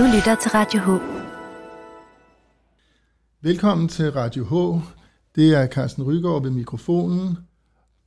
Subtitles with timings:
[0.00, 0.88] Du lytter til Radio H.
[3.40, 4.82] Velkommen til Radio H.
[5.36, 7.38] Det er Carsten Rygaard ved mikrofonen,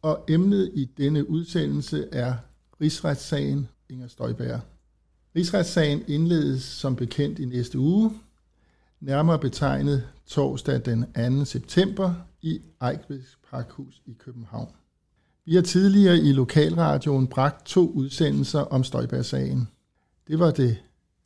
[0.01, 2.33] og emnet i denne udsendelse er
[2.81, 4.59] Rigsretssagen Inger Støjberg.
[5.35, 8.11] Rigsretssagen indledes som bekendt i næste uge,
[8.99, 11.05] nærmere betegnet torsdag den
[11.39, 11.45] 2.
[11.45, 14.69] september i Ejkvids Parkhus i København.
[15.45, 19.67] Vi har tidligere i Lokalradioen bragt to udsendelser om Støjberg-sagen.
[20.27, 20.77] Det var det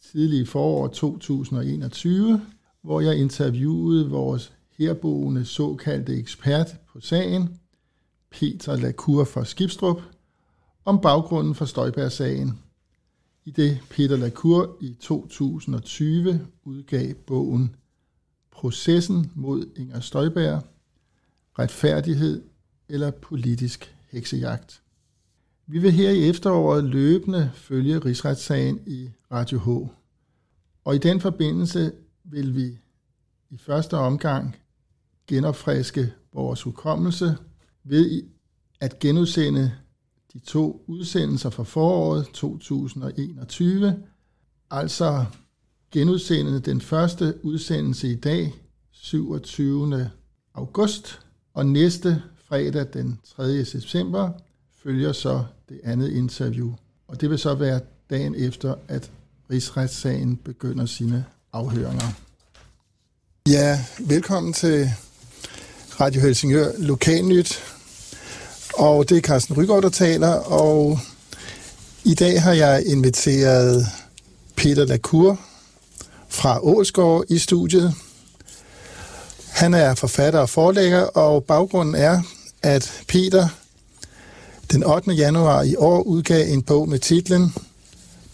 [0.01, 2.41] tidlige forår 2021,
[2.81, 7.59] hvor jeg interviewede vores herboende såkaldte ekspert på sagen,
[8.31, 10.01] Peter Lacour fra Skibstrup,
[10.85, 12.59] om baggrunden for Støjberg-sagen,
[13.45, 17.75] i det Peter Lacour i 2020 udgav bogen
[18.51, 20.63] Processen mod Inger Støjberg,
[21.59, 22.43] retfærdighed
[22.89, 24.81] eller politisk heksejagt.
[25.69, 29.89] Vi vil her i efteråret løbende følge rigsretssagen i Radio H.
[30.83, 31.91] Og i den forbindelse
[32.23, 32.77] vil vi
[33.49, 34.55] i første omgang
[35.27, 37.37] genopfriske vores hukommelse
[37.83, 38.23] ved
[38.79, 39.71] at genudsende
[40.33, 44.03] de to udsendelser fra foråret 2021,
[44.71, 45.25] altså
[45.91, 48.53] genudsende den første udsendelse i dag,
[48.91, 50.11] 27.
[50.53, 51.19] august,
[51.53, 53.65] og næste fredag den 3.
[53.65, 54.31] september
[54.87, 56.73] følger så det andet interview.
[57.07, 59.11] Og det vil så være dagen efter, at
[59.51, 62.07] rigsretssagen begynder sine afhøringer.
[63.49, 64.89] Ja, velkommen til
[65.99, 67.59] Radio Helsingør Lokalnyt.
[68.73, 70.99] Og det er Carsten Rygaard, der taler, og
[72.03, 73.85] i dag har jeg inviteret
[74.55, 75.39] Peter Lacour
[76.29, 77.93] fra Ålsgaard i studiet.
[79.49, 82.21] Han er forfatter og forlægger, og baggrunden er,
[82.61, 83.47] at Peter
[84.71, 85.11] den 8.
[85.11, 87.53] januar i år udgav en bog med titlen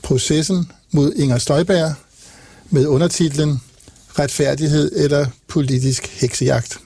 [0.02, 1.94] Processen mod Inger Støjberg
[2.70, 3.62] med undertitlen
[4.20, 6.80] Retfærdighed eller politisk heksejagt.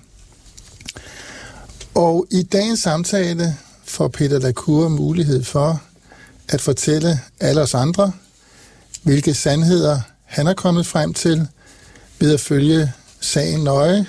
[1.96, 5.82] Og i dagens samtale får Peter Lacour mulighed for
[6.50, 8.12] at fortælle alle os andre,
[9.04, 11.48] hvilke sandheder han er kommet frem til
[12.20, 14.06] ved at følge sagen nøje,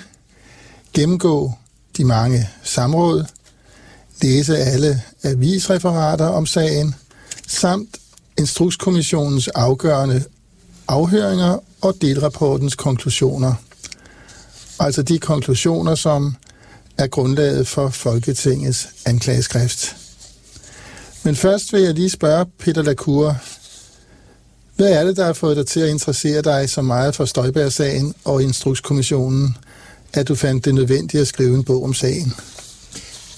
[0.93, 1.53] gennemgå
[1.97, 3.25] de mange samråd,
[4.21, 6.95] læse alle avisreferater om sagen,
[7.47, 7.97] samt
[8.37, 10.23] Instrukskommissionens afgørende
[10.87, 13.53] afhøringer og delrapportens konklusioner.
[14.79, 16.35] Altså de konklusioner, som
[16.97, 19.95] er grundlaget for Folketingets anklageskrift.
[21.23, 23.37] Men først vil jeg lige spørge Peter Lacour,
[24.75, 28.13] hvad er det, der har fået dig til at interessere dig så meget for Støjberg-sagen
[28.25, 29.57] og Instrukskommissionen,
[30.13, 32.33] at du fandt det nødvendigt at skrive en bog om sagen?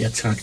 [0.02, 0.38] Ja, tak.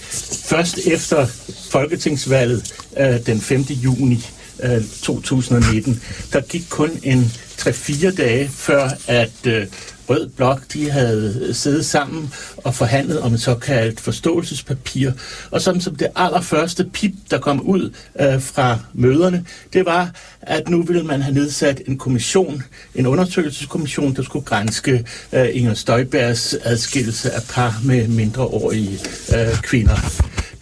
[0.44, 1.26] Først efter
[1.70, 3.60] Folketingsvalget øh, den 5.
[3.60, 4.26] juni
[4.62, 6.02] øh, 2019,
[6.32, 9.66] der gik kun en 3-4 dage før, at øh,
[10.08, 15.10] Rød Blok, de havde siddet sammen og forhandlet om et såkaldt forståelsespapir.
[15.50, 20.10] Og som, som det allerførste pip, der kom ud øh, fra møderne, det var,
[20.42, 22.62] at nu ville man have nedsat en kommission,
[22.94, 29.00] en undersøgelseskommission, der skulle grænske øh, Inger Støjbergs adskillelse af par med mindreårige
[29.36, 29.96] øh, kvinder.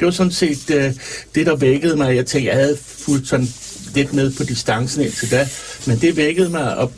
[0.01, 0.95] Det var sådan set øh,
[1.35, 2.17] det, der vækkede mig.
[2.17, 3.49] Jeg tænkte, jeg havde fulgt sådan
[3.95, 5.49] lidt med på distancen indtil da,
[5.87, 6.93] men det vækkede mig og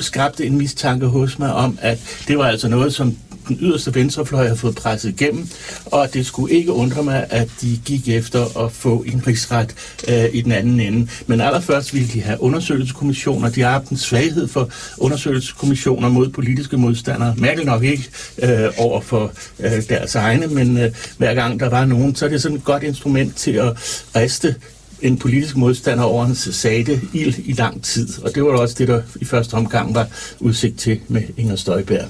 [0.00, 1.98] skabte en mistanke hos mig om, at
[2.28, 3.16] det var altså noget, som
[3.48, 5.48] den yderste venstrefløj har fået presset igennem,
[5.86, 9.74] og det skulle ikke undre mig, at de gik efter at få en rigsret
[10.08, 11.08] øh, i den anden ende.
[11.26, 13.50] Men allerførst ville de have undersøgelseskommissioner.
[13.50, 17.34] De har haft en svaghed for undersøgelseskommissioner mod politiske modstandere.
[17.38, 18.08] Mærkeligt nok ikke
[18.42, 22.28] øh, over for øh, deres egne, men øh, hver gang der var nogen, så er
[22.28, 23.72] det sådan et godt instrument til at
[24.16, 24.54] riste
[25.02, 28.08] en politisk modstander over hans sagde ild i lang tid.
[28.22, 30.08] Og det var også det, der i første omgang var
[30.40, 32.08] udsigt til med Inger Støjberg.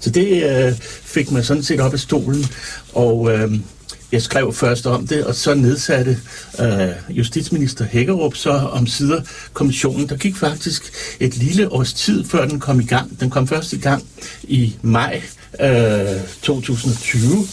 [0.00, 0.72] Så det øh,
[1.04, 2.44] fik mig sådan set op af stolen,
[2.92, 3.52] og øh,
[4.12, 6.18] jeg skrev først om det, og så nedsatte
[6.60, 9.22] øh, justitsminister Hækkerup så om sider
[9.52, 10.08] kommissionen.
[10.08, 13.20] Der gik faktisk et lille års tid, før den kom i gang.
[13.20, 14.02] Den kom først i gang
[14.42, 15.22] i maj
[15.60, 17.46] øh, 2020.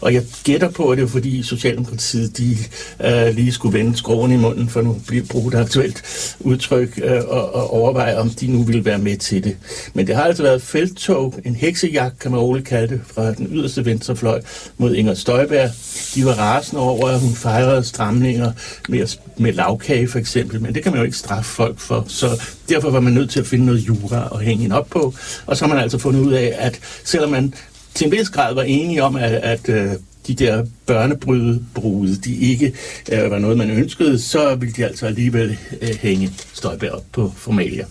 [0.00, 2.56] Og jeg gætter på, at det er fordi Socialdemokratiet de,
[3.04, 6.02] øh, lige skulle vende skroven i munden, for nu blive brugt et aktuelt
[6.40, 9.56] udtryk, øh, og, og overveje, om de nu ville være med til det.
[9.94, 13.48] Men det har altså været felttog, en heksejagt, kan man roligt kalde det, fra den
[13.52, 14.42] yderste venstrefløj
[14.78, 15.70] mod Inger Støjberg.
[16.14, 18.52] De var rasende over, at hun fejrede stramninger
[18.88, 22.04] med, med lavkage for eksempel, men det kan man jo ikke straffe folk for.
[22.08, 25.14] Så derfor var man nødt til at finde noget jura og hænge hende op på.
[25.46, 27.47] Og så har man altså fundet ud af, at selvom man
[27.94, 29.92] til en vis grad var enige om, at, at øh,
[30.26, 32.74] de der børnebrude, de ikke
[33.12, 37.32] øh, var noget, man ønskede, så ville de altså alligevel øh, hænge Støjberg op på
[37.36, 37.84] formalia.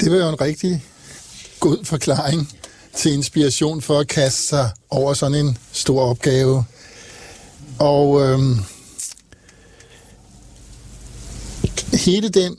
[0.00, 0.84] Det var jo en rigtig
[1.60, 2.48] god forklaring
[2.96, 6.64] til inspiration for at kaste sig over sådan en stor opgave.
[7.78, 8.58] Og øhm,
[11.92, 12.56] hele den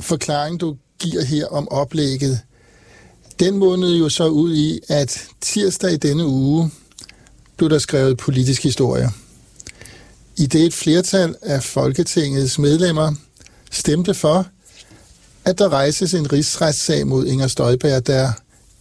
[0.00, 2.40] forklaring, du giver her om oplægget,
[3.40, 6.70] den mundede jo så ud i, at tirsdag i denne uge
[7.56, 9.10] blev der skrevet politisk historie.
[10.36, 13.14] I det et flertal af Folketingets medlemmer
[13.70, 14.46] stemte for,
[15.44, 18.32] at der rejses en rigsretssag mod Inger Støjberg, der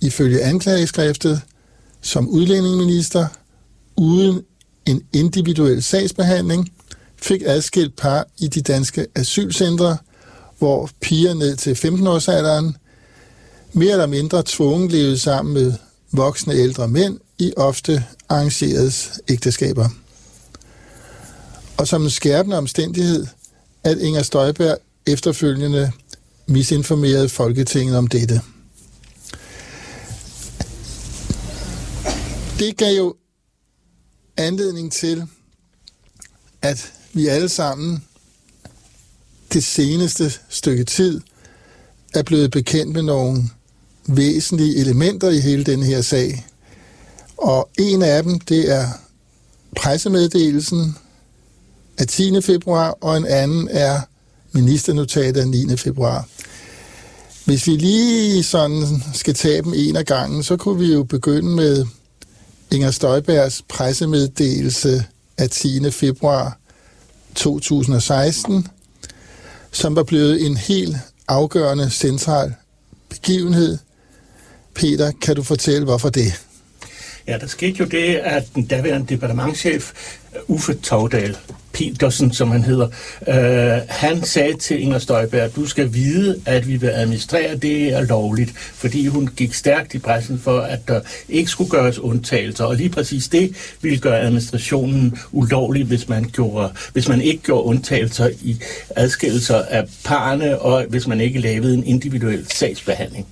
[0.02, 1.42] ifølge anklageskriftet
[2.02, 3.28] som udlændingeminister
[3.98, 4.42] uden
[4.86, 6.70] en individuel sagsbehandling
[7.22, 9.98] fik adskilt par i de danske asylcentre,
[10.58, 12.85] hvor piger ned til 15-årsalderen
[13.76, 15.74] mere eller mindre tvunget levede sammen med
[16.12, 18.92] voksne ældre mænd i ofte arrangerede
[19.28, 19.90] ægteskaber.
[21.78, 23.28] Og som en skærpende omstændighed,
[23.84, 24.78] at Inger Støjberg
[25.08, 25.92] efterfølgende
[26.48, 28.42] misinformerede Folketinget om dette.
[32.60, 33.16] Det gav jo
[34.38, 35.24] anledning til,
[36.62, 38.04] at vi alle sammen
[39.54, 41.22] det seneste stykke tid
[42.14, 43.50] er blevet bekendt med nogle
[44.08, 46.46] væsentlige elementer i hele den her sag.
[47.38, 48.88] Og en af dem, det er
[49.76, 50.96] pressemeddelelsen
[51.98, 52.42] af 10.
[52.42, 54.02] februar, og en anden er
[54.52, 55.78] ministernotatet af 9.
[55.78, 56.28] februar.
[57.46, 61.56] Hvis vi lige sådan skal tage dem en af gangen, så kunne vi jo begynde
[61.56, 61.86] med
[62.72, 65.06] Inger Støjbergs pressemeddelelse
[65.38, 65.92] af 10.
[65.92, 66.60] februar
[67.36, 68.68] 2016,
[69.72, 70.98] som var blevet en helt
[71.28, 72.54] afgørende central
[73.10, 73.78] begivenhed.
[74.76, 76.42] Peter, kan du fortælle, hvorfor det?
[77.28, 79.92] Ja, der skete jo det, at den daværende departementchef
[80.48, 81.38] Uffe Togdal
[81.76, 82.88] Petersen, som han hedder,
[83.28, 88.02] øh, han sagde til Inger Støjberg, du skal vide, at vi vil administrere det er
[88.02, 92.76] lovligt, fordi hun gik stærkt i pressen for, at der ikke skulle gøres undtagelser, og
[92.76, 98.30] lige præcis det ville gøre administrationen ulovlig, hvis man, gjorde, hvis man ikke gjorde undtagelser
[98.42, 98.58] i
[98.96, 103.28] adskillelser af parerne, og hvis man ikke lavede en individuel sagsbehandling.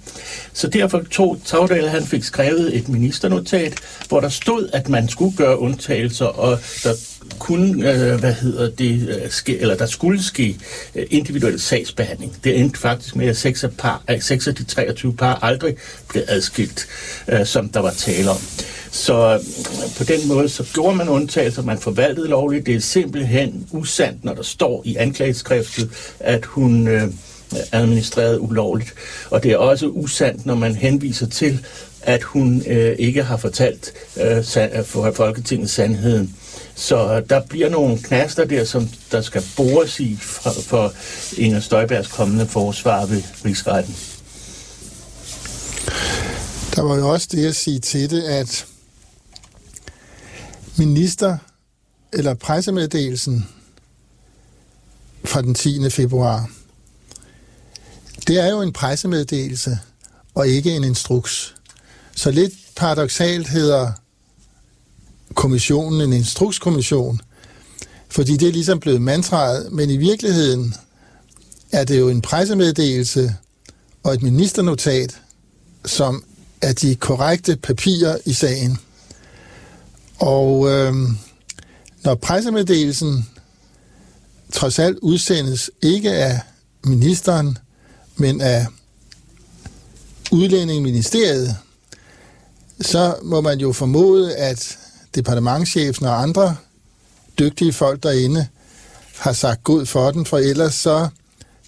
[0.53, 3.73] Så derfor tog Tagdal, han fik skrevet et ministernotat,
[4.07, 6.93] hvor der stod, at man skulle gøre undtagelser, og der
[7.39, 10.57] kunne, øh, hvad hedder det, øh, ske, eller der skulle ske
[10.95, 12.35] øh, individuel sagsbehandling.
[12.43, 15.75] Det endte faktisk med, at 6 af, par, øh, 6 af de 23 par aldrig
[16.09, 16.87] blev adskilt,
[17.27, 18.37] øh, som der var tale om.
[18.91, 19.39] Så øh,
[19.97, 22.65] på den måde, så gjorde man undtagelser, man forvaltede lovligt.
[22.65, 26.87] Det er simpelthen usandt, når der står i anklageskriftet, at hun...
[26.87, 27.07] Øh,
[27.71, 28.93] administreret ulovligt.
[29.29, 31.65] Og det er også usandt, når man henviser til,
[32.03, 36.35] at hun øh, ikke har fortalt øh, øh for Folketinget sandheden.
[36.75, 40.93] Så øh, der bliver nogle knaster der, som der skal bores i for, for
[41.37, 43.95] Inger Støjbergs kommende forsvar ved rigsretten.
[46.75, 48.65] Der var jo også det at sige til det, at
[50.77, 51.37] minister
[52.13, 53.47] eller pressemeddelelsen
[55.25, 55.89] fra den 10.
[55.89, 56.49] februar,
[58.27, 59.79] det er jo en pressemeddelelse
[60.35, 61.55] og ikke en instruks.
[62.15, 63.91] Så lidt paradoxalt hedder
[65.33, 67.19] kommissionen en instrukskommission,
[68.09, 70.73] fordi det er ligesom blevet mantraet, men i virkeligheden
[71.71, 73.35] er det jo en pressemeddelelse
[74.03, 75.21] og et ministernotat,
[75.85, 76.23] som
[76.61, 78.77] er de korrekte papirer i sagen.
[80.19, 80.93] Og øh,
[82.03, 83.29] når pressemeddelelsen
[84.51, 86.39] trods alt udsendes ikke af
[86.83, 87.57] ministeren,
[88.15, 88.65] men af
[90.31, 91.57] udlændingeministeriet,
[92.83, 94.77] så må man jo formode, at
[95.15, 96.55] departementchefen og andre
[97.39, 98.47] dygtige folk derinde
[99.17, 101.07] har sagt god for den, for ellers så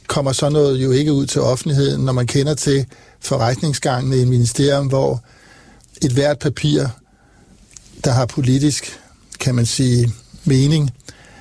[0.07, 2.85] kommer sådan noget jo ikke ud til offentligheden, når man kender til
[3.19, 5.23] forretningsgangene i et ministerium, hvor
[6.01, 6.87] et hvert papir,
[8.03, 8.99] der har politisk,
[9.39, 10.13] kan man sige,
[10.45, 10.91] mening,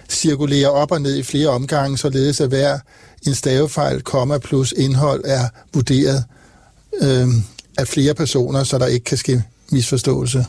[0.08, 2.78] cirkulerer op og ned i flere omgange, således at hver
[3.26, 6.24] en stavefejl, komma plus indhold er vurderet
[7.02, 7.28] øh,
[7.78, 10.47] af flere personer, så der ikke kan ske misforståelse.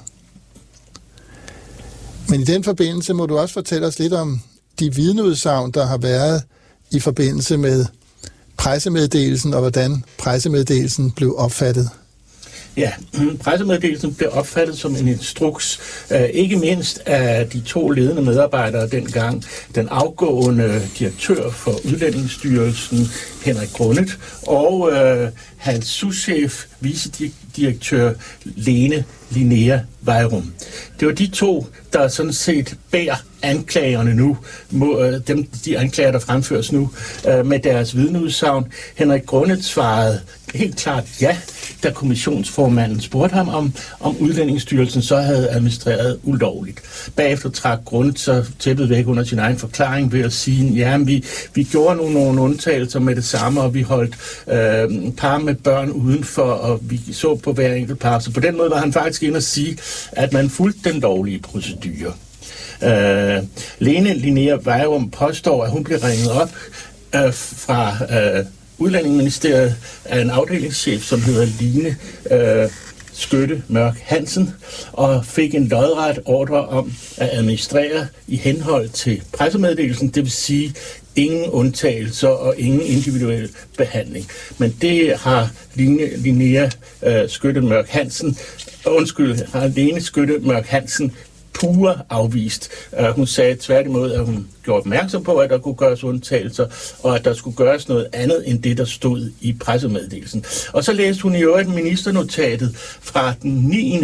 [2.29, 4.41] Men i den forbindelse må du også fortælle os lidt om
[4.79, 6.43] de vidneudsagn, der har været
[6.91, 7.85] i forbindelse med
[8.57, 11.89] pressemeddelelsen, og hvordan pressemeddelelsen blev opfattet.
[12.77, 12.91] Ja,
[13.43, 15.79] pressemeddelelsen blev opfattet som en instruks,
[16.11, 19.43] øh, ikke mindst af de to ledende medarbejdere dengang.
[19.75, 23.07] Den afgående direktør for Udlændingsstyrelsen,
[23.45, 24.17] Henrik Grundet,
[24.47, 28.13] og øh, hans souschef, vicedirektør
[28.43, 30.53] Lene Linnea Vejrum.
[30.99, 34.37] Det var de to, der sådan set bærer anklagerne nu,
[34.69, 36.89] mod, øh, dem, de anklager, der fremføres nu,
[37.27, 38.65] øh, med deres vidneudsagn.
[38.95, 40.21] Henrik Grundet svarede
[40.55, 41.37] helt klart ja,
[41.83, 46.81] da kommissionsformanden spurgte ham, om, om udlændingsstyrelsen så havde administreret ulovligt.
[47.15, 51.25] Bagefter trak Grundet så tæppet væk under sin egen forklaring ved at sige, ja, vi,
[51.53, 54.15] vi gjorde nogle, nogle undtagelser med det samme, og vi holdt
[54.47, 58.19] øh, par med børn udenfor, og vi så på hver enkelt par.
[58.19, 59.77] Så på den måde var han faktisk inde at sige,
[60.11, 62.13] at man fulgte den lovlige procedure.
[62.83, 63.43] Øh,
[63.79, 66.49] Lene Linnea Vejrum påstår, at hun blev ringet op
[67.15, 68.45] øh, fra øh,
[68.77, 71.95] Udlændingeministeriet af en afdelingschef, som hedder Line
[72.31, 72.69] øh,
[73.13, 74.53] Skytte Mørk Hansen,
[74.91, 80.75] og fik en lodret ordre om at administrere i henhold til pressemeddelelsen, det vil sige
[81.15, 84.27] ingen undtagelser og ingen individuel behandling.
[84.57, 86.69] Men det har Line, Linnea
[87.03, 88.37] øh, Skytte Mørk Hansen,
[88.85, 91.11] undskyld, har Lene Skytte Mørk Hansen
[91.59, 92.69] pure afvist.
[92.99, 96.67] Uh, hun sagde tværtimod, at hun gjorde opmærksom på, at der kunne gøres undtagelser,
[97.03, 100.45] og at der skulle gøres noget andet end det, der stod i pressemeddelelsen.
[100.73, 104.01] Og så læste hun i øvrigt ministernotatet fra den 9.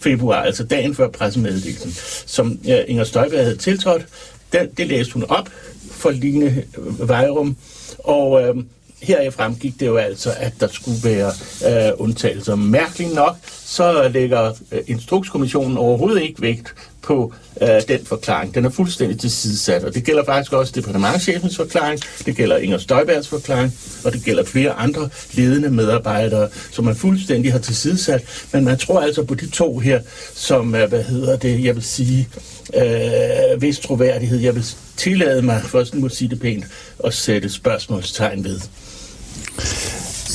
[0.00, 1.92] februar, altså dagen før pressemeddelelsen,
[2.26, 4.06] som Inger Støjberg havde tiltrådt.
[4.52, 5.48] Det, det læste hun op
[5.90, 6.62] for Line
[6.98, 7.56] Vejrum,
[7.98, 8.54] og øh,
[9.02, 11.32] heraf fremgik det jo altså, at der skulle være
[11.68, 12.54] øh, undtagelser.
[12.54, 18.54] Mærkeligt nok, så lægger øh, Instrukskommissionen overhovedet ikke vægt på øh, den forklaring.
[18.54, 23.28] Den er fuldstændig tilsidesat, og det gælder faktisk også departementchefens forklaring, det gælder Inger Støjbergs
[23.28, 28.22] forklaring, og det gælder flere andre ledende medarbejdere, som man fuldstændig har tilsidesat.
[28.52, 30.00] Men man tror altså på de to her,
[30.34, 32.28] som, øh, hvad hedder det, jeg vil sige,
[32.74, 34.38] øh, vis troværdighed.
[34.38, 34.64] Jeg vil
[34.96, 36.64] tillade mig, først nu må sige det pænt,
[37.04, 38.60] at sætte spørgsmålstegn ved.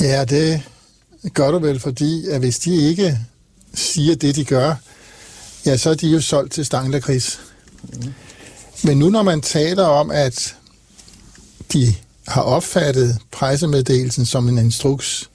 [0.00, 0.62] Ja, det
[1.34, 3.18] gør du vel, fordi at hvis de ikke
[3.74, 4.74] siger det, de gør,
[5.66, 7.40] ja, så er de jo solgt til Stanglerkris.
[7.82, 8.12] Mm.
[8.84, 10.56] Men nu når man taler om, at
[11.72, 11.94] de
[12.28, 15.30] har opfattet pressemeddelelsen som en instruks,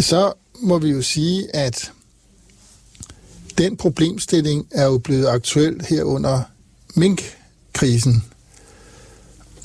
[0.00, 1.92] så må vi jo sige, at
[3.58, 6.42] den problemstilling er jo blevet aktuel her under
[6.94, 8.24] minkkrisen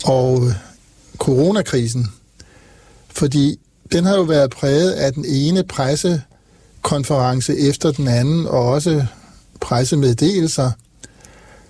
[0.04, 0.54] og
[1.18, 2.08] coronakrisen.
[3.10, 3.60] Fordi
[3.92, 9.06] den har jo været præget af den ene pressekonference efter den anden, og også
[9.62, 10.72] pressemeddelelser,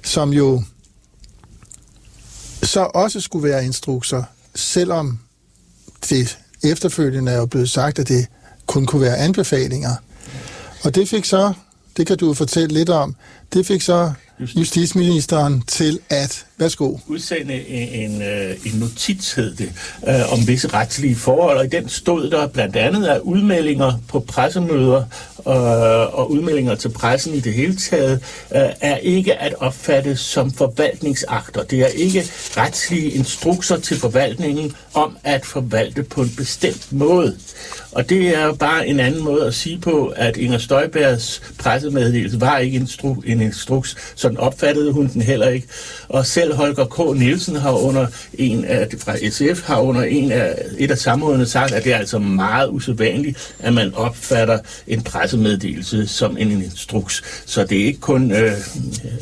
[0.03, 0.63] som jo
[2.63, 4.23] så også skulle være instrukser,
[4.55, 5.19] selvom
[6.09, 8.27] det efterfølgende er jo blevet sagt, at det
[8.65, 9.95] kun kunne være anbefalinger.
[10.83, 11.53] Og det fik så,
[11.97, 13.15] det kan du fortælle lidt om,
[13.53, 16.97] det fik så justitsministeren til at, værsgo.
[17.07, 19.71] Udsende en, en, øh, en notits, hed det,
[20.07, 24.19] øh, om visse retslige forhold, og i den stod der blandt andet af udmeldinger på
[24.19, 25.03] pressemøder
[25.47, 28.19] øh, og udmeldinger til pressen i det hele taget,
[28.55, 31.63] øh, er ikke at opfatte som forvaltningsakter.
[31.63, 32.23] Det er ikke
[32.57, 37.37] retslige instrukser til forvaltningen om at forvalte på en bestemt måde.
[37.91, 42.57] Og det er bare en anden måde at sige på, at Inger Støjbergs pressemeddelelse var
[42.57, 45.67] ikke instru- en instruks, sådan opfattede hun den heller ikke.
[46.09, 47.17] Og selv Holger K.
[47.19, 51.71] Nielsen har under en af, fra SF har under en af, et af samrådene sagt,
[51.71, 57.23] at det er altså meget usædvanligt, at man opfatter en presse pressemeddelelse som en instruks.
[57.45, 58.57] Så det er ikke kun, øh,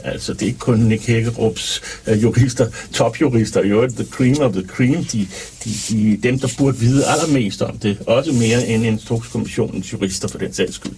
[0.04, 4.68] altså det er ikke kun Nick Hækkerups øh, jurister, topjurister, jo the cream of the
[4.68, 5.28] cream, de,
[5.64, 10.38] de, de, dem, der burde vide allermest om det, også mere end Instrukskommissionens jurister for
[10.38, 10.96] den sags skyld.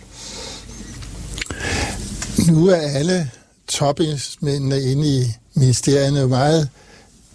[2.50, 3.30] Nu er alle
[3.68, 5.24] topmændene inde i
[5.56, 6.70] ministerierne meget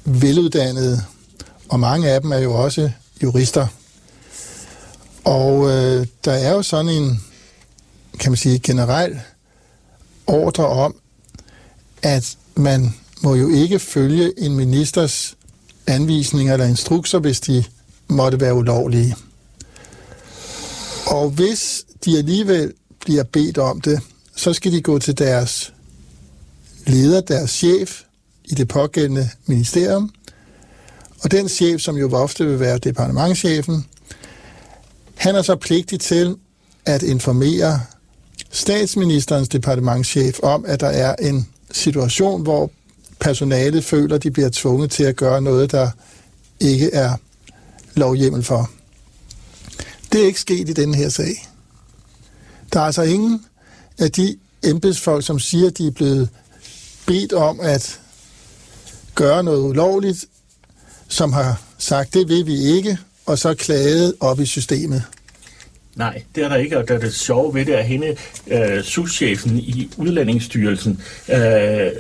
[0.05, 1.03] veluddannede,
[1.69, 2.91] og mange af dem er jo også
[3.23, 3.67] jurister.
[5.25, 7.21] Og øh, der er jo sådan en,
[8.19, 9.21] kan man sige, generel
[10.26, 10.95] ordre om,
[12.02, 15.37] at man må jo ikke følge en ministers
[15.87, 17.64] anvisninger eller instrukser, hvis de
[18.09, 19.17] måtte være ulovlige.
[21.07, 24.00] Og hvis de alligevel bliver bedt om det,
[24.37, 25.73] så skal de gå til deres
[26.87, 28.02] leder, deres chef
[28.45, 30.11] i det pågældende ministerium.
[31.23, 33.87] Og den chef, som jo ofte vil være departementchefen,
[35.14, 36.37] han er så pligtig til
[36.87, 37.81] at informere
[38.50, 42.71] statsministerens departementschef om, at der er en situation, hvor
[43.21, 45.90] personalet føler, at de bliver tvunget til at gøre noget, der
[46.61, 47.16] ikke er
[47.95, 48.71] lovhjemmel for.
[50.12, 51.49] Det er ikke sket i den her sag.
[52.73, 53.45] Der er altså ingen
[53.99, 56.28] af de embedsfolk, som siger, at de er blevet
[57.07, 58.00] bedt om at
[59.14, 60.25] gøre noget ulovligt,
[61.09, 65.02] som har sagt, det vil vi ikke, og så klaget op i systemet.
[65.97, 68.17] Nej, det er der ikke, og det er det sjove ved det, er hende,
[68.47, 71.91] øh, souschefen i Udlændingsstyrelsen, øh,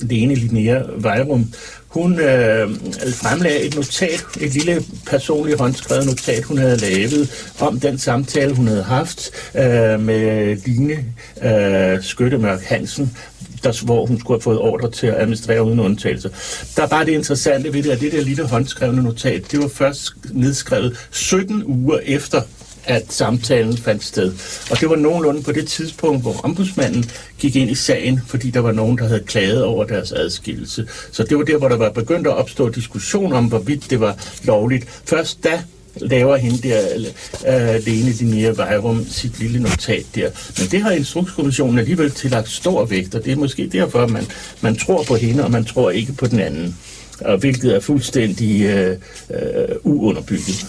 [0.00, 1.52] Lene Linnea Vejrum,
[1.88, 2.70] hun øh,
[3.12, 8.66] fremlagde et notat, et lille personligt håndskrevet notat, hun havde lavet om den samtale, hun
[8.66, 11.04] havde haft øh, med Line
[11.42, 13.16] øh, Skyttemørk Hansen,
[13.62, 16.30] der, hvor hun skulle have fået ordre til at administrere uden undtagelse.
[16.76, 19.68] Der er bare det interessante ved det, at det der lille håndskrevne notat, det var
[19.68, 22.42] først nedskrevet 17 uger efter
[22.88, 24.32] at samtalen fandt sted.
[24.70, 28.60] Og det var nogenlunde på det tidspunkt, hvor ombudsmanden gik ind i sagen, fordi der
[28.60, 30.88] var nogen, der havde klaget over deres adskillelse.
[31.12, 34.16] Så det var der, hvor der var begyndt at opstå diskussion om, hvorvidt det var
[34.44, 35.02] lovligt.
[35.04, 35.62] Først da
[36.00, 40.30] laver hende der, uh, Lene Linnea Vejrum, sit lille notat der.
[40.58, 44.26] Men det har Instrukskommissionen alligevel tillagt stor vægt, og det er måske derfor, at man,
[44.60, 46.76] man tror på hende, og man tror ikke på den anden.
[47.20, 48.96] Og hvilket er fuldstændig øh,
[49.30, 49.38] øh,
[49.84, 50.66] uh, uh, uunderbygget.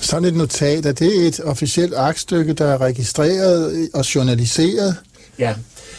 [0.00, 4.96] Sådan et notat, er det et officielt aktstykke, der er registreret og journaliseret?
[5.38, 5.54] Ja,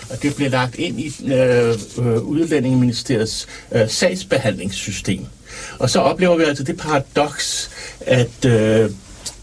[0.10, 5.26] og det blev lagt ind i øh, øh Udlændingeministeriets øh, sagsbehandlingssystem.
[5.80, 7.70] Og så oplever vi altså det paradoks,
[8.02, 8.90] at øh,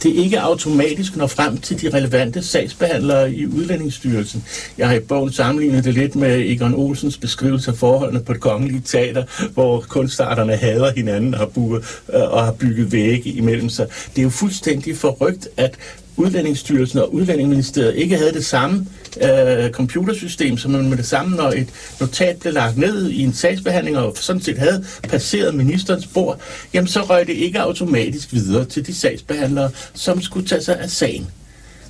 [0.03, 4.45] det ikke automatisk når frem til de relevante sagsbehandlere i Udlændingsstyrelsen.
[4.79, 8.41] Jeg har i bogen sammenlignet det lidt med Egon Olsens beskrivelse af forholdene på det
[8.41, 9.25] kongelige teater,
[9.55, 11.75] hvor kunstarterne hader hinanden og, har,
[12.15, 13.87] øh, og har bygget vægge imellem sig.
[14.11, 15.75] Det er jo fuldstændig forrygt, at
[16.17, 18.87] Udlændingsstyrelsen og Udlændingeministeriet ikke havde det samme
[19.21, 21.69] øh, computersystem, som man med det samme, når et
[22.01, 26.41] notat blev lagt ned i en sagsbehandling og sådan set havde passeret ministerens bord,
[26.75, 30.91] jamen så røg det ikke automatisk videre til de sagsbehandlere, som skulle tage sig af
[30.91, 31.27] sagen.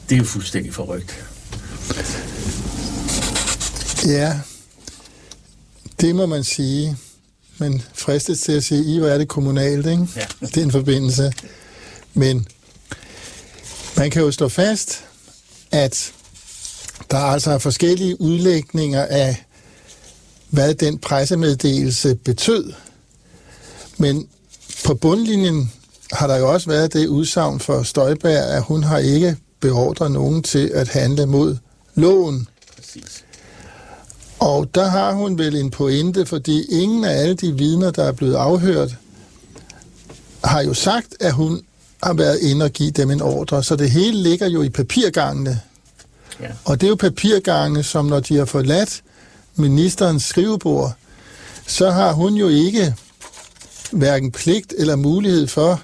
[0.09, 1.25] Det er jo fuldstændig forrygt.
[4.07, 4.41] Ja,
[6.01, 6.97] det må man sige.
[7.59, 10.07] Men fristes til at sige, I hvor er det kommunalt, ikke?
[10.17, 10.27] Ja.
[10.41, 11.33] Det er en forbindelse.
[12.15, 12.47] Men
[13.97, 15.05] man kan jo slå fast,
[15.71, 16.13] at
[17.15, 19.45] der altså er forskellige udlægninger af,
[20.51, 22.73] hvad den pressemeddelelse betød.
[23.99, 24.29] Men
[24.85, 25.73] på bundlinjen
[26.13, 30.43] har der jo også været det udsagn for Støjberg, at hun har ikke beordret nogen
[30.43, 31.57] til at handle mod
[31.95, 32.49] loven.
[32.77, 33.25] Præcis.
[34.39, 38.13] Og der har hun vel en pointe, fordi ingen af alle de vidner, der er
[38.13, 38.97] blevet afhørt,
[40.45, 41.63] har jo sagt, at hun
[42.03, 43.63] har været inde og give dem en ordre.
[43.63, 45.61] Så det hele ligger jo i papirgangene.
[46.41, 46.51] Ja.
[46.65, 49.03] Og det er jo papirgange, som når de har forladt
[49.57, 50.93] ministerens skrivebord,
[51.67, 52.95] så har hun jo ikke
[53.91, 55.83] hverken pligt eller mulighed for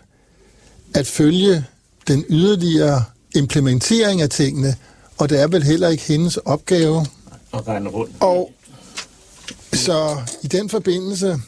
[0.94, 1.64] at følge
[2.08, 4.76] den yderligere implementering af tingene,
[5.18, 7.06] og det er vel heller ikke hendes opgave.
[7.54, 8.12] At regne rundt.
[8.20, 8.52] Og
[9.72, 11.40] så i den forbindelse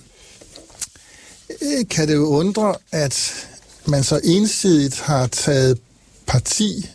[1.62, 3.46] øh, kan det jo undre, at
[3.86, 5.78] man så ensidigt har taget
[6.26, 6.88] parti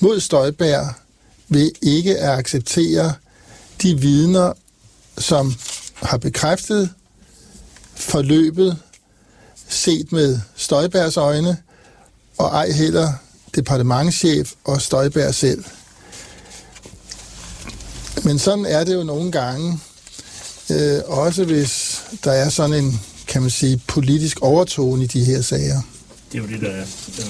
[0.00, 1.03] mod Støjbær
[1.54, 3.14] ved ikke at acceptere
[3.82, 4.52] de vidner,
[5.18, 5.54] som
[5.94, 6.90] har bekræftet
[7.94, 8.78] forløbet
[9.68, 11.56] set med Støjbergs øjne,
[12.38, 13.12] og ej heller
[13.54, 15.64] departementschef og Støjberg selv.
[18.24, 19.80] Men sådan er det jo nogle gange,
[20.70, 25.42] øh, også hvis der er sådan en, kan man sige, politisk overtone i de her
[25.42, 25.82] sager.
[26.32, 26.86] Det er jo det, der er.
[27.18, 27.24] Ja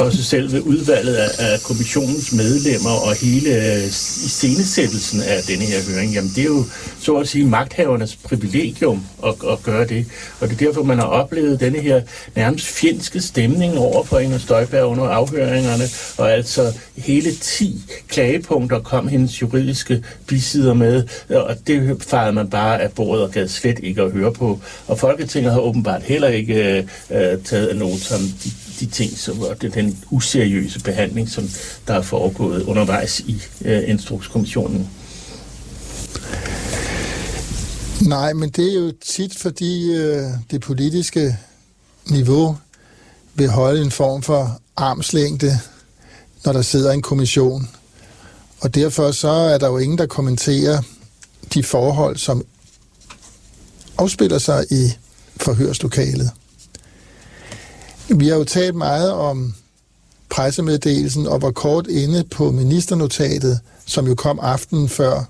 [0.00, 6.12] også selve udvalget af, af kommissionens medlemmer og hele øh, iscenesættelsen af denne her høring,
[6.12, 6.64] jamen det er jo
[7.00, 10.06] så at sige magthavernes privilegium at, at gøre det.
[10.40, 12.02] Og det er derfor, man har oplevet denne her
[12.36, 15.84] nærmest fjendske stemning over for Inger Støjberg under afhøringerne,
[16.18, 22.82] og altså hele 10 klagepunkter kom hendes juridiske bisider med, og det fejrede man bare
[22.82, 24.60] af bordet og gad slet ikke at høre på.
[24.86, 29.40] Og Folketinget har åbenbart heller ikke øh, øh taget noter om de de ting, som,
[29.40, 31.50] og den useriøse behandling, som
[31.86, 34.88] der er foregået undervejs i øh, Instrukskommissionen.
[38.00, 41.38] Nej, men det er jo tit, fordi øh, det politiske
[42.10, 42.56] niveau
[43.34, 45.58] vil holde en form for armslængde,
[46.44, 47.68] når der sidder en kommission.
[48.60, 50.82] Og derfor så er der jo ingen, der kommenterer
[51.54, 52.44] de forhold, som
[53.98, 54.92] afspiller sig i
[55.36, 56.30] forhørslokalet.
[58.08, 59.54] Vi har jo talt meget om
[60.28, 65.24] pressemeddelelsen og var kort inde på ministernotatet, som jo kom aftenen før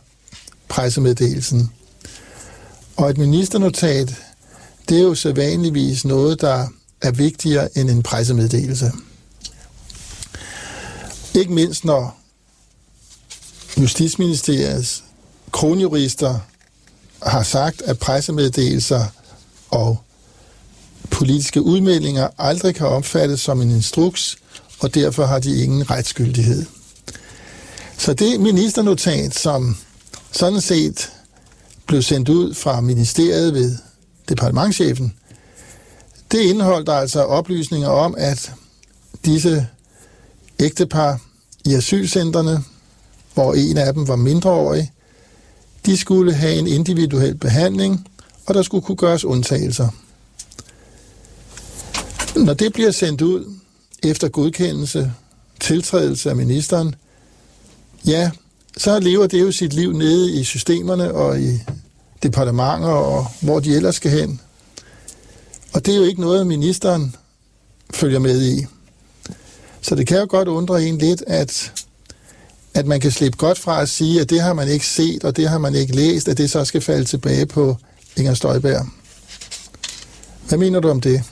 [0.69, 1.73] pressemeddelelsen.
[2.97, 4.15] Og et ministernotat,
[4.89, 6.67] det er jo sædvanligvis noget, der
[7.03, 8.93] er vigtigere end en pressemeddelelse.
[11.35, 12.19] Ikke mindst når
[13.81, 15.05] Justitsministeriets
[15.53, 16.39] kronjurister
[17.23, 19.05] har sagt, at pressemeddelelser
[19.71, 19.99] og
[21.11, 24.37] politiske udmeldinger aldrig kan opfattes som en instruks,
[24.81, 26.67] og derfor har de ingen retsgyldighed.
[27.99, 29.77] Så det ministernotat, som
[30.33, 31.13] sådan set
[31.87, 33.77] blev sendt ud fra ministeriet ved
[34.29, 35.15] departementchefen,
[36.33, 38.53] det indeholdt altså oplysninger om, at
[39.25, 39.67] disse
[40.59, 41.21] ægtepar
[41.65, 42.65] i asylcentrene,
[43.35, 44.93] hvor en af dem var mindreårig,
[45.87, 48.09] de skulle have en individuel behandling,
[48.47, 49.89] og der skulle kunne gøres undtagelser.
[52.45, 53.55] Når det bliver sendt ud
[54.03, 55.13] efter godkendelse,
[55.61, 56.95] tiltrædelse af ministeren,
[58.07, 58.31] ja,
[58.77, 61.61] så lever det jo sit liv nede i systemerne og i
[62.23, 64.41] departementer og hvor de ellers skal hen.
[65.73, 67.17] Og det er jo ikke noget, ministeren
[67.95, 68.67] følger med i.
[69.81, 71.73] Så det kan jo godt undre en lidt, at,
[72.75, 75.37] at man kan slippe godt fra at sige, at det har man ikke set, og
[75.37, 77.77] det har man ikke læst, at det så skal falde tilbage på
[78.17, 78.87] Inger Støjberg.
[80.49, 81.25] Hvad mener du om det?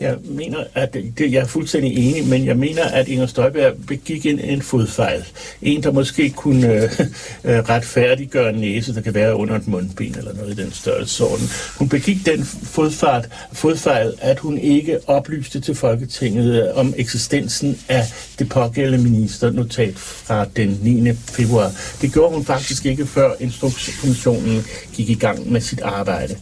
[0.00, 4.26] Jeg mener, at det, jeg er fuldstændig enig, men jeg mener, at Inger Støjberg begik
[4.26, 5.24] en, en fodfejl.
[5.62, 6.82] En, der måske kunne øh,
[7.44, 11.46] øh retfærdiggøre en næse, der kan være under et mundben eller noget i den størrelsesorden.
[11.78, 18.02] Hun begik den fodfart, fodfejl, at hun ikke oplyste til Folketinget øh, om eksistensen af
[18.38, 21.12] det pågældende ministernotat fra den 9.
[21.12, 21.72] februar.
[22.00, 26.36] Det gjorde hun faktisk ikke, før Instrukskommissionen gik i gang med sit arbejde.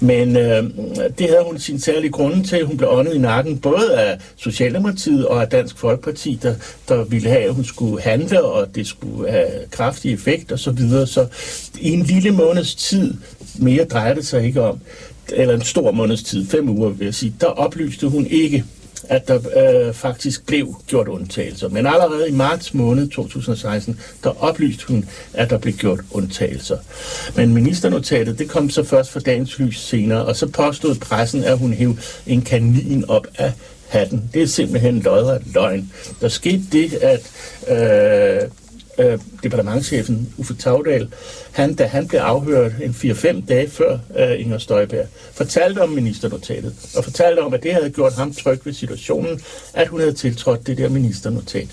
[0.00, 0.62] Men øh,
[1.18, 2.64] det havde hun sin særlige grunde til.
[2.64, 6.54] Hun blev åndet i nakken, både af Socialdemokratiet og af Dansk Folkeparti, der,
[6.88, 10.58] der ville have, at hun skulle handle, og det skulle have kraftig effekt osv.
[10.58, 11.06] Så, videre.
[11.06, 11.26] så
[11.80, 13.14] i en lille måneds tid,
[13.58, 14.78] mere drejer det sig ikke om,
[15.32, 18.64] eller en stor måneds tid, fem uger vil jeg sige, der oplyste hun ikke
[19.08, 19.38] at der
[19.86, 21.68] øh, faktisk blev gjort undtagelser.
[21.68, 26.78] Men allerede i marts måned 2016, der oplyste hun, at der blev gjort undtagelser.
[27.36, 31.58] Men ministernotatet, det kom så først for dagens lys senere, og så påstod pressen, at
[31.58, 33.52] hun hævde en kanin op af
[33.88, 34.30] hatten.
[34.34, 35.92] Det er simpelthen lodret løgn.
[36.20, 37.30] Der skete det, at
[37.68, 38.48] øh,
[38.98, 41.08] øh, departementchefen Uffe Tavdal,
[41.52, 46.74] han, da han blev afhørt en 4-5 dage før øh, Inger Støjberg, fortalte om ministernotatet,
[46.96, 49.40] og fortalte om, at det havde gjort ham tryg ved situationen,
[49.74, 51.68] at hun havde tiltrådt det der ministernotat.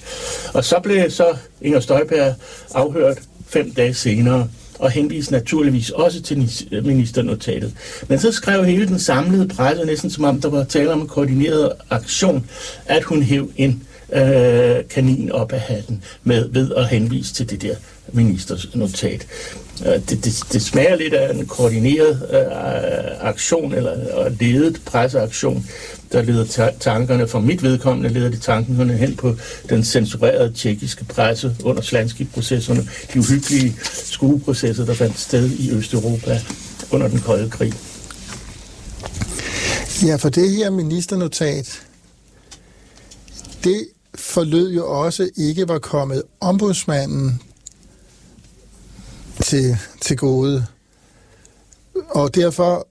[0.54, 2.36] Og så blev så Inger Støjberg
[2.74, 6.38] afhørt fem dage senere, og henviste naturligvis også til
[6.84, 7.74] ministernotatet.
[8.08, 11.08] Men så skrev hele den samlede presse, næsten som om der var tale om en
[11.08, 12.50] koordineret aktion,
[12.86, 17.62] at hun hæv en øh, kanin op af hatten med, ved at henvise til det
[17.62, 17.76] der
[18.14, 19.28] ministernotat.
[19.86, 25.66] Øh, det, det, det smager lidt af en koordineret øh, aktion, eller ledet presseaktion,
[26.12, 29.36] der leder tankerne, for mit vedkommende leder de tankerne hen på
[29.70, 36.42] den censurerede tjekkiske presse under Slansky-processerne, de uhyggelige skueprocesser, der fandt sted i Østeuropa
[36.92, 37.74] under den kolde krig.
[40.06, 41.82] Ja, for det her ministernotat,
[43.64, 47.42] det forlød jo også ikke var kommet ombudsmanden
[49.42, 50.66] til, til gode.
[52.10, 52.88] Og derfor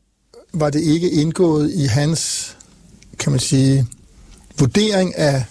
[0.52, 2.56] var det ikke indgået i hans,
[3.18, 3.86] kan man sige,
[4.58, 5.44] vurdering af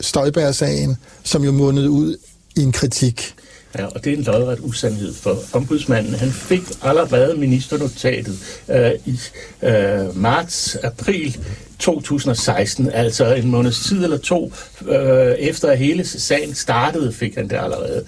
[0.00, 2.16] Støjbær-sagen, som jo mundede ud
[2.56, 3.34] i en kritik.
[3.78, 9.20] Ja, og det er en lodret usandhed, for ombudsmanden han fik allerede ministernotatet øh, i
[9.62, 11.38] øh, marts-april
[11.80, 14.52] 2016, altså en måneds tid eller to
[14.88, 18.04] øh, efter hele sagen startede, fik han det allerede.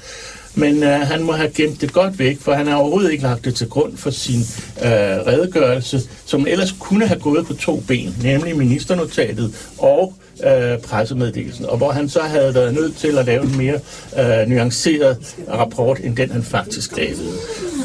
[0.54, 3.44] Men øh, han må have gemt det godt væk, for han har overhovedet ikke lagt
[3.44, 4.40] det til grund for sin
[4.82, 4.90] øh,
[5.26, 10.14] redegørelse, som ellers kunne have gået på to ben, nemlig ministernotatet og
[10.46, 13.78] øh, pressemeddelelsen, og hvor han så havde været nødt til at lave en mere
[14.18, 17.32] øh, nuanceret rapport, end den han faktisk lavede,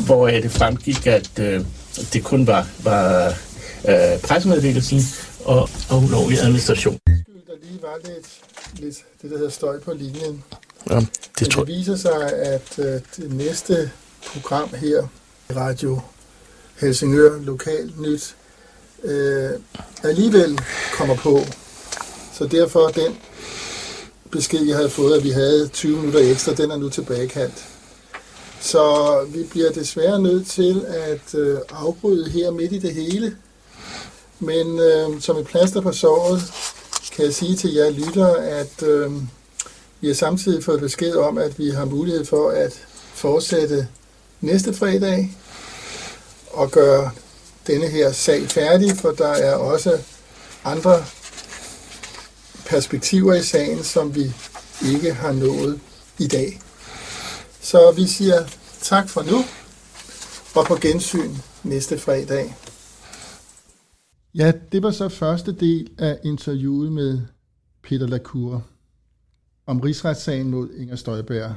[0.05, 1.61] hvor øh, det fremgik, at øh,
[2.13, 3.33] det kun var, var
[3.87, 5.01] øh, pressemeddelelsen
[5.47, 6.99] og, og ulovlig administration.
[7.05, 8.27] Der lige var lidt,
[8.79, 10.43] lidt det, der hedder støj på linjen.
[10.89, 11.05] Ja,
[11.39, 11.63] det, tror...
[11.63, 13.91] det viser sig, at øh, det næste
[14.25, 15.07] program her,
[15.55, 16.01] Radio
[16.79, 18.35] Helsingør Lokal Nyt,
[19.03, 19.49] øh,
[20.03, 20.59] alligevel
[20.93, 21.39] kommer på
[22.33, 23.17] så derfor den
[24.31, 27.65] besked, jeg havde fået, at vi havde 20 minutter ekstra, den er nu tilbagekaldt.
[28.59, 33.35] Så vi bliver desværre nødt til at øh, afbryde her midt i det hele.
[34.39, 36.41] Men øh, som et plaster på såret,
[37.15, 39.11] kan jeg sige til jer lytter, at øh,
[40.01, 43.87] vi har samtidig fået besked om, at vi har mulighed for at fortsætte
[44.41, 45.37] næste fredag
[46.51, 47.11] og gøre
[47.67, 49.99] denne her sag færdig, for der er også
[50.63, 51.05] andre
[52.65, 54.33] perspektiver i sagen, som vi
[54.91, 55.79] ikke har nået
[56.17, 56.61] i dag.
[57.61, 58.45] Så vi siger
[58.81, 59.45] tak for nu,
[60.55, 62.55] og på gensyn næste fredag.
[64.35, 67.21] Ja, det var så første del af interviewet med
[67.83, 68.67] Peter Lacour.
[69.65, 71.55] om rigsretssagen mod Inger Støjberg.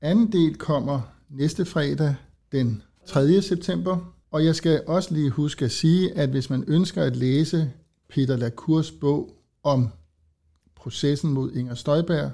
[0.00, 2.14] Anden del kommer næste fredag
[2.52, 3.42] den 3.
[3.42, 7.72] september, og jeg skal også lige huske at sige, at hvis man ønsker at læse
[8.08, 9.88] Peter Lacours bog om
[10.74, 12.30] processen mod Inger Støjberg,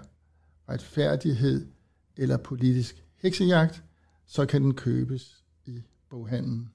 [0.68, 1.66] retfærdighed
[2.16, 3.82] eller politisk heksejagt,
[4.26, 6.70] så kan den købes i boghandlen.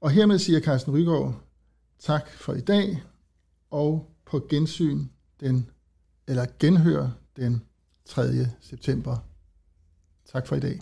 [0.00, 1.49] Og hermed siger Carsten Rygaard
[2.00, 3.02] tak for i dag,
[3.70, 5.04] og på gensyn
[5.40, 5.70] den,
[6.26, 7.64] eller genhør den
[8.04, 8.22] 3.
[8.60, 9.16] september.
[10.32, 10.80] Tak for i dag.